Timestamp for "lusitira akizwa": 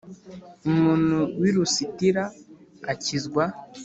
1.55-3.43